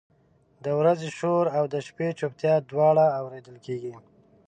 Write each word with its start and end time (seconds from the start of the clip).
د 0.63 0.65
ورځې 0.79 1.09
شور 1.19 1.45
او 1.57 1.63
د 1.73 1.75
شپې 1.87 2.07
چپتیا 2.19 2.53
دواړه 2.71 3.05
اورېدل 3.19 3.57
کېږي. 3.65 3.93